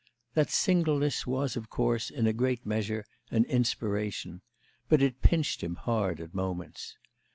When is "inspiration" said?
3.45-4.41